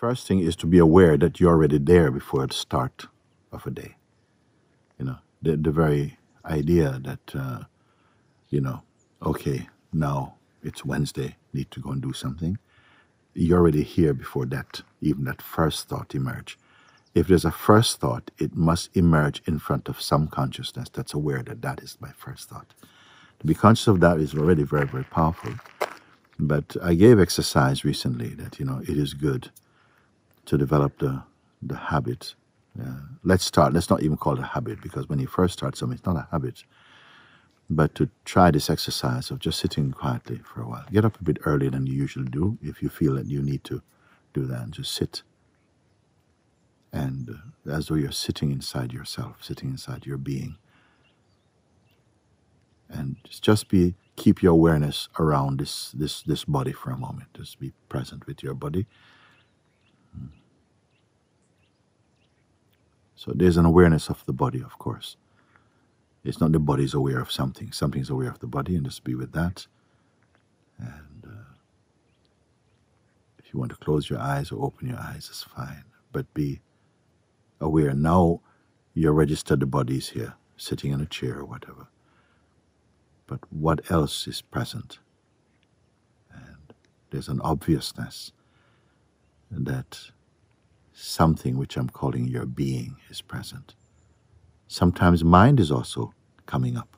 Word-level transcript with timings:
first 0.00 0.26
thing 0.26 0.40
is 0.40 0.56
to 0.56 0.66
be 0.66 0.78
aware 0.78 1.18
that 1.18 1.38
you're 1.38 1.52
already 1.52 1.76
there 1.76 2.10
before 2.10 2.46
the 2.46 2.54
start 2.54 3.06
of 3.52 3.66
a 3.66 3.70
day. 3.70 3.96
You 4.98 5.04
know, 5.04 5.18
the, 5.42 5.58
the 5.58 5.70
very 5.70 6.16
idea 6.42 6.98
that, 7.04 7.34
uh, 7.34 7.64
you 8.48 8.62
know, 8.62 8.80
okay, 9.22 9.68
now 9.92 10.36
it's 10.62 10.86
Wednesday, 10.86 11.36
need 11.52 11.70
to 11.72 11.80
go 11.80 11.90
and 11.90 12.00
do 12.00 12.14
something. 12.14 12.56
You're 13.34 13.58
already 13.58 13.82
here 13.82 14.14
before 14.14 14.46
that, 14.46 14.80
even 15.02 15.24
that 15.24 15.42
first 15.42 15.90
thought 15.90 16.14
emerge. 16.14 16.58
If 17.14 17.26
there's 17.26 17.44
a 17.44 17.50
first 17.50 18.00
thought, 18.00 18.30
it 18.38 18.56
must 18.56 18.96
emerge 18.96 19.42
in 19.46 19.58
front 19.58 19.86
of 19.90 20.00
some 20.00 20.28
consciousness 20.28 20.88
that's 20.88 21.12
aware 21.12 21.42
that 21.42 21.60
that 21.60 21.80
is 21.80 21.98
my 22.00 22.12
first 22.16 22.48
thought. 22.48 22.72
To 23.40 23.46
be 23.46 23.54
conscious 23.54 23.86
of 23.86 24.00
that 24.00 24.18
is 24.18 24.34
already 24.34 24.62
very, 24.62 24.86
very 24.86 25.04
powerful. 25.04 25.52
But 26.38 26.74
I 26.82 26.94
gave 26.94 27.20
exercise 27.20 27.84
recently 27.84 28.30
that, 28.40 28.58
you 28.58 28.64
know, 28.64 28.80
it 28.88 28.96
is 28.96 29.12
good 29.12 29.50
to 30.46 30.58
develop 30.58 30.98
the, 30.98 31.22
the 31.62 31.76
habit. 31.76 32.34
Uh, 32.80 33.00
let's 33.24 33.44
start, 33.44 33.72
let's 33.72 33.90
not 33.90 34.02
even 34.02 34.16
call 34.16 34.34
it 34.34 34.40
a 34.40 34.46
habit 34.46 34.80
because 34.82 35.08
when 35.08 35.18
you 35.18 35.26
first 35.26 35.54
start 35.54 35.76
something, 35.76 35.96
it's 35.98 36.06
not 36.06 36.16
a 36.16 36.28
habit. 36.30 36.64
But 37.70 37.94
to 37.96 38.10
try 38.24 38.50
this 38.50 38.70
exercise 38.70 39.30
of 39.30 39.38
just 39.40 39.60
sitting 39.60 39.92
quietly 39.92 40.40
for 40.44 40.62
a 40.62 40.68
while. 40.68 40.84
Get 40.92 41.04
up 41.04 41.20
a 41.20 41.24
bit 41.24 41.38
earlier 41.44 41.70
than 41.70 41.86
you 41.86 41.94
usually 41.94 42.28
do 42.28 42.58
if 42.62 42.82
you 42.82 42.88
feel 42.88 43.14
that 43.16 43.26
you 43.26 43.42
need 43.42 43.64
to 43.64 43.82
do 44.34 44.46
that 44.46 44.62
and 44.62 44.72
just 44.72 44.94
sit. 44.94 45.22
And 46.92 47.30
uh, 47.30 47.72
as 47.72 47.88
though 47.88 47.96
you're 47.96 48.12
sitting 48.12 48.50
inside 48.52 48.92
yourself, 48.92 49.44
sitting 49.44 49.70
inside 49.70 50.06
your 50.06 50.18
being. 50.18 50.56
And 52.88 53.16
just 53.28 53.68
be 53.68 53.94
keep 54.16 54.42
your 54.42 54.52
awareness 54.52 55.08
around 55.18 55.60
this 55.60 55.92
this 55.92 56.22
this 56.22 56.44
body 56.44 56.72
for 56.72 56.90
a 56.90 56.98
moment. 56.98 57.28
Just 57.34 57.60
be 57.60 57.72
present 57.88 58.26
with 58.26 58.42
your 58.42 58.54
body. 58.54 58.86
So 63.20 63.32
there's 63.34 63.58
an 63.58 63.66
awareness 63.66 64.08
of 64.08 64.24
the 64.26 64.32
body, 64.32 64.62
of 64.62 64.78
course. 64.78 65.16
It's 66.24 66.40
not 66.40 66.52
the 66.52 66.58
body's 66.58 66.94
aware 66.94 67.20
of 67.20 67.30
something. 67.30 67.72
Something's 67.72 68.10
aware 68.10 68.30
of 68.30 68.38
the 68.38 68.46
body, 68.46 68.76
and 68.76 68.84
just 68.84 69.04
be 69.04 69.14
with 69.14 69.32
that. 69.32 69.66
And 70.78 71.24
uh, 71.26 71.52
if 73.38 73.52
you 73.52 73.60
want 73.60 73.72
to 73.72 73.76
close 73.76 74.08
your 74.08 74.20
eyes 74.20 74.50
or 74.50 74.64
open 74.64 74.88
your 74.88 74.98
eyes, 74.98 75.28
it's 75.28 75.42
fine. 75.42 75.84
But 76.12 76.32
be 76.32 76.60
aware. 77.60 77.92
Now 77.92 78.40
you're 78.94 79.12
registered 79.12 79.60
the 79.60 79.66
body's 79.66 80.08
here, 80.08 80.34
sitting 80.56 80.92
in 80.92 81.00
a 81.00 81.06
chair 81.06 81.38
or 81.38 81.44
whatever 81.44 81.88
but 83.30 83.40
what 83.50 83.88
else 83.92 84.26
is 84.26 84.42
present? 84.42 84.98
And 86.34 86.74
there's 87.10 87.28
an 87.28 87.40
obviousness 87.42 88.32
that 89.52 90.10
something 91.00 91.56
which 91.56 91.76
I'm 91.76 91.88
calling 91.88 92.28
your 92.28 92.46
being 92.46 92.96
is 93.08 93.22
present. 93.22 93.74
Sometimes 94.68 95.24
mind 95.24 95.58
is 95.58 95.70
also 95.70 96.12
coming 96.46 96.76
up. 96.76 96.96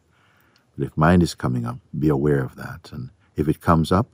But 0.77 0.87
if 0.87 0.97
mind 0.97 1.23
is 1.23 1.35
coming 1.35 1.65
up, 1.65 1.79
be 1.99 2.09
aware 2.09 2.43
of 2.43 2.57
that. 2.57 2.91
And 2.93 3.11
if 3.37 3.49
it 3.49 3.61
comes 3.61 3.93
up, 3.93 4.09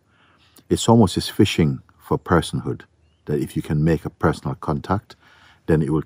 it's 0.69 0.89
almost 0.89 1.17
as 1.17 1.29
fishing 1.29 1.81
for 1.99 2.19
personhood. 2.19 2.83
That 3.25 3.41
if 3.41 3.57
you 3.57 3.63
can 3.63 3.83
make 3.83 4.05
a 4.05 4.11
personal 4.11 4.55
contact, 4.57 5.17
then 5.67 5.83
it 5.83 5.91
will 5.91 6.05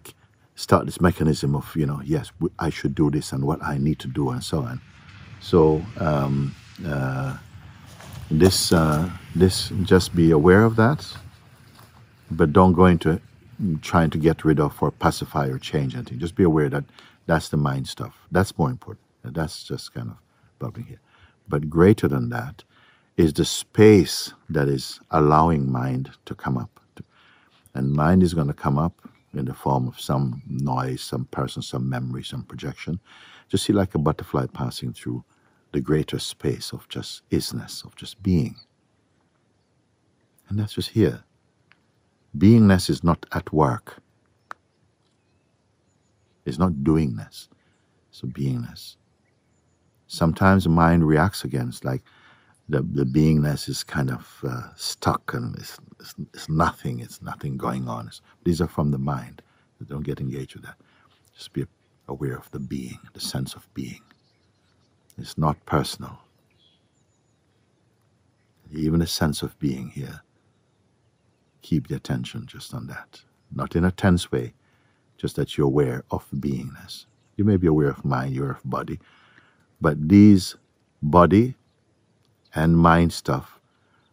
start 0.54 0.86
this 0.86 1.00
mechanism 1.00 1.54
of, 1.54 1.74
you 1.76 1.86
know, 1.86 2.00
yes, 2.04 2.30
I 2.58 2.70
should 2.70 2.94
do 2.94 3.10
this 3.10 3.32
and 3.32 3.44
what 3.44 3.62
I 3.62 3.78
need 3.78 3.98
to 4.00 4.08
do 4.08 4.30
and 4.30 4.42
so 4.42 4.60
on. 4.60 4.80
So 5.40 5.82
um, 5.98 6.54
uh, 6.86 7.36
this 8.30 8.72
uh, 8.72 9.10
this 9.34 9.72
just 9.82 10.14
be 10.14 10.30
aware 10.30 10.62
of 10.64 10.76
that, 10.76 11.06
but 12.30 12.52
don't 12.52 12.72
go 12.72 12.86
into 12.86 13.20
Mm, 13.62 13.80
trying 13.80 14.10
to 14.10 14.18
get 14.18 14.44
rid 14.44 14.58
of 14.58 14.82
or 14.82 14.90
pacify 14.90 15.46
or 15.46 15.58
change 15.58 15.94
anything. 15.94 16.18
Just 16.18 16.34
be 16.34 16.42
aware 16.42 16.68
that 16.68 16.84
that's 17.26 17.48
the 17.50 17.56
mind 17.56 17.86
stuff. 17.86 18.16
That's 18.32 18.56
more 18.58 18.70
important. 18.70 19.06
That's 19.24 19.62
just 19.64 19.94
kind 19.94 20.10
of 20.10 20.16
bubbling 20.58 20.86
here. 20.86 21.00
But 21.48 21.70
greater 21.70 22.08
than 22.08 22.30
that 22.30 22.64
is 23.16 23.32
the 23.32 23.44
space 23.44 24.32
that 24.48 24.68
is 24.68 24.98
allowing 25.10 25.70
mind 25.70 26.10
to 26.24 26.34
come 26.34 26.58
up. 26.58 26.80
And 27.74 27.92
mind 27.92 28.22
is 28.22 28.34
going 28.34 28.48
to 28.48 28.54
come 28.54 28.78
up 28.78 29.08
in 29.32 29.46
the 29.46 29.54
form 29.54 29.88
of 29.88 29.98
some 30.00 30.42
noise, 30.48 31.00
some 31.00 31.26
person, 31.26 31.62
some 31.62 31.88
memory, 31.88 32.22
some 32.22 32.42
projection. 32.42 33.00
Just 33.48 33.64
see 33.64 33.72
like 33.72 33.94
a 33.94 33.98
butterfly 33.98 34.46
passing 34.52 34.92
through 34.92 35.24
the 35.72 35.80
greater 35.80 36.18
space 36.18 36.72
of 36.72 36.88
just 36.88 37.22
isness, 37.30 37.84
of 37.84 37.96
just 37.96 38.22
being. 38.22 38.56
And 40.48 40.58
that's 40.58 40.74
just 40.74 40.90
here. 40.90 41.24
Beingness 42.36 42.88
is 42.88 43.04
not 43.04 43.26
at 43.32 43.52
work. 43.52 43.98
It's 46.44 46.58
not 46.58 46.72
doingness. 46.72 47.48
It's 48.10 48.22
a 48.22 48.26
beingness. 48.26 48.96
Sometimes 50.06 50.64
the 50.64 50.70
mind 50.70 51.06
reacts 51.06 51.44
against, 51.44 51.84
like 51.84 52.02
the, 52.68 52.82
the 52.82 53.04
beingness 53.04 53.68
is 53.68 53.84
kind 53.84 54.10
of 54.10 54.40
uh, 54.46 54.68
stuck 54.76 55.34
and 55.34 55.56
it's, 55.58 55.78
it's, 56.00 56.14
it's, 56.34 56.48
nothing, 56.48 57.00
it's 57.00 57.22
nothing 57.22 57.56
going 57.56 57.88
on. 57.88 58.08
It's, 58.08 58.20
these 58.44 58.60
are 58.60 58.68
from 58.68 58.90
the 58.90 58.98
mind. 58.98 59.42
Don't 59.88 60.02
get 60.04 60.20
engaged 60.20 60.54
with 60.54 60.64
that. 60.64 60.76
Just 61.34 61.52
be 61.52 61.66
aware 62.08 62.36
of 62.36 62.50
the 62.50 62.60
being, 62.60 62.98
the 63.14 63.20
sense 63.20 63.54
of 63.54 63.68
being. 63.74 64.00
It's 65.18 65.36
not 65.36 65.64
personal. 65.66 66.18
Even 68.72 69.02
a 69.02 69.06
sense 69.06 69.42
of 69.42 69.58
being 69.58 69.90
here. 69.90 70.22
Keep 71.62 71.88
the 71.88 71.96
attention 71.96 72.46
just 72.46 72.74
on 72.74 72.86
that. 72.88 73.22
Not 73.54 73.76
in 73.76 73.84
a 73.84 73.90
tense 73.90 74.32
way, 74.32 74.54
just 75.16 75.36
that 75.36 75.56
you're 75.56 75.66
aware 75.66 76.04
of 76.10 76.28
beingness. 76.34 77.06
You 77.36 77.44
may 77.44 77.56
be 77.56 77.66
aware 77.66 77.90
of 77.90 78.04
mind, 78.04 78.34
you're 78.34 78.52
of 78.52 78.62
body, 78.64 79.00
but 79.80 80.08
these 80.08 80.56
body 81.02 81.56
and 82.54 82.76
mind 82.76 83.12
stuff 83.12 83.60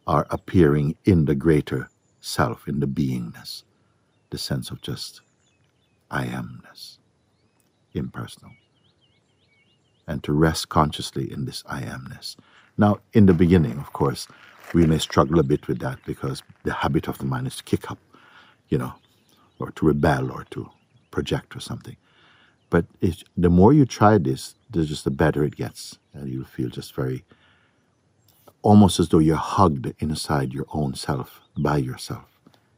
are 0.08 0.26
appearing 0.30 0.96
in 1.06 1.26
the 1.26 1.36
greater 1.36 1.90
self, 2.22 2.68
in 2.68 2.80
the 2.80 2.88
beingness, 2.88 3.64
the 4.30 4.38
sense 4.38 4.72
of 4.72 4.82
just 4.82 5.22
I 6.10 6.26
amness, 6.26 6.98
impersonal 7.94 8.52
and 10.10 10.24
to 10.24 10.34
rest 10.34 10.70
consciously 10.70 11.32
in 11.32 11.46
this 11.46 11.64
I 11.68 11.82
amness. 11.84 12.36
Now, 12.78 13.00
in 13.14 13.28
the 13.28 13.34
beginning, 13.34 13.78
of 13.78 13.94
course, 13.94 14.28
we 14.74 14.86
may 14.86 15.00
struggle 15.00 15.40
a 15.40 15.44
bit 15.44 15.68
with 15.68 15.80
that 15.80 16.00
because 16.06 16.44
the 16.64 16.74
habit 16.74 17.08
of 17.08 17.18
the 17.18 17.26
mind 17.26 17.48
is 17.48 17.58
to 17.58 17.64
kick 17.64 17.92
up, 17.92 18.00
you 18.70 18.78
know, 18.78 18.94
or 19.60 19.72
to 19.72 19.86
rebel 19.88 20.32
or 20.32 20.46
to 20.52 20.70
project 21.12 21.56
or 21.56 21.60
something. 21.60 21.98
But 22.70 22.86
the 23.38 23.50
more 23.50 23.74
you 23.74 23.86
try 23.86 24.18
this, 24.18 24.56
the 24.70 24.86
just 24.86 25.04
the 25.06 25.12
better 25.12 25.44
it 25.44 25.56
gets, 25.56 25.98
and 26.14 26.30
you'll 26.30 26.46
feel 26.46 26.70
just 26.70 26.94
very, 26.96 27.26
almost 28.62 29.00
as 29.00 29.10
though 29.10 29.20
you're 29.20 29.38
hugged 29.38 29.94
inside 30.00 30.54
your 30.54 30.68
own 30.74 30.96
self 30.96 31.42
by 31.58 31.78
yourself. 31.78 32.26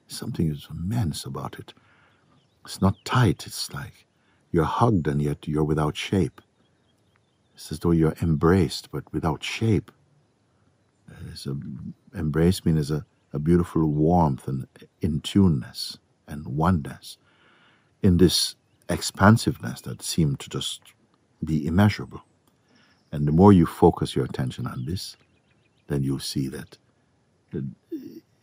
Something 0.07 0.49
is 0.51 0.67
immense 0.69 1.25
about 1.25 1.59
it. 1.59 1.73
It's 2.65 2.81
not 2.81 3.03
tight. 3.05 3.45
It's 3.47 3.73
like 3.73 4.05
you're 4.51 4.65
hugged 4.65 5.07
and 5.07 5.21
yet 5.21 5.47
you're 5.47 5.63
without 5.63 5.97
shape. 5.97 6.41
It's 7.55 7.71
as 7.71 7.79
though 7.79 7.91
you're 7.91 8.15
embraced, 8.21 8.91
but 8.91 9.11
without 9.13 9.43
shape. 9.43 9.91
It's 11.31 11.45
a, 11.45 11.57
embrace 12.13 12.65
means 12.65 12.91
a, 12.91 13.05
a 13.33 13.39
beautiful 13.39 13.85
warmth 13.87 14.47
and 14.47 14.67
in 15.01 15.21
tuneness 15.21 15.97
and 16.27 16.47
oneness 16.47 17.17
in 18.01 18.17
this 18.17 18.55
expansiveness 18.89 19.81
that 19.81 20.01
seemed 20.01 20.39
to 20.39 20.49
just 20.49 20.81
be 21.43 21.65
immeasurable. 21.65 22.23
And 23.11 23.27
the 23.27 23.31
more 23.31 23.53
you 23.53 23.65
focus 23.65 24.15
your 24.15 24.25
attention 24.25 24.67
on 24.67 24.85
this, 24.85 25.17
then 25.87 26.03
you'll 26.03 26.19
see 26.19 26.47
that 26.49 26.77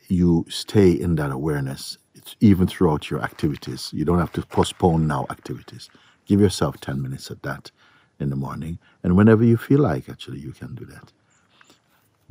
you 0.09 0.45
stay 0.49 0.91
in 0.91 1.15
that 1.17 1.31
awareness 1.31 1.99
even 2.41 2.67
throughout 2.67 3.11
your 3.11 3.23
activities. 3.23 3.91
You 3.93 4.05
don't 4.05 4.19
have 4.19 4.33
to 4.33 4.43
postpone 4.43 5.07
now 5.07 5.27
activities. 5.31 5.89
Give 6.27 6.41
yourself 6.41 6.81
10 6.81 7.01
minutes 7.01 7.31
at 7.31 7.43
that 7.43 7.71
in 8.21 8.31
the 8.31 8.37
morning. 8.37 8.79
And 9.03 9.17
whenever 9.17 9.45
you 9.45 9.57
feel 9.57 9.81
like, 9.81 10.09
actually, 10.09 10.41
you 10.41 10.53
can 10.53 10.75
do 10.75 10.85
that. 10.87 11.13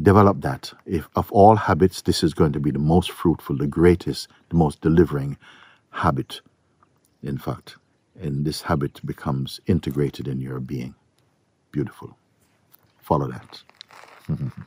Develop 0.02 0.42
that. 0.42 0.74
If 0.86 1.10
of 1.16 1.32
all 1.32 1.56
habits, 1.58 2.04
this 2.04 2.24
is 2.24 2.34
going 2.36 2.54
to 2.54 2.60
be 2.62 2.72
the 2.72 2.80
most 2.80 3.12
fruitful, 3.12 3.58
the 3.58 3.68
greatest, 3.68 4.28
the 4.50 4.56
most 4.58 4.82
delivering 4.82 5.38
habit. 5.92 6.42
In 7.24 7.38
fact, 7.38 7.78
and 8.20 8.46
this 8.46 8.64
habit 8.64 9.06
becomes 9.06 9.60
integrated 9.68 10.28
in 10.28 10.42
your 10.42 10.60
being. 10.60 10.96
Beautiful. 11.72 12.18
Follow 13.02 13.30
that. 13.32 13.64